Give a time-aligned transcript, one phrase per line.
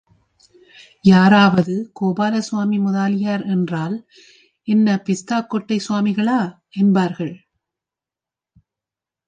[1.01, 3.95] யாராவது கோபாலசாமி முதலியார் என்றால்,
[4.67, 6.39] என்ன, பிஸ்தாக்கொட்டை ஸ்வாமிகளா?
[6.69, 7.33] என்பார்கள்.